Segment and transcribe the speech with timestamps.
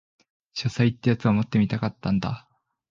[0.55, 2.49] 書斎ってやつを持ってみたかったんだ